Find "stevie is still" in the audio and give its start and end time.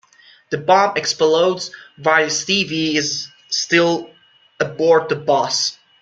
2.31-4.09